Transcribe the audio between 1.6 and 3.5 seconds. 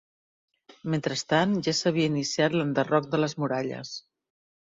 ja s'havia iniciat l'enderroc de les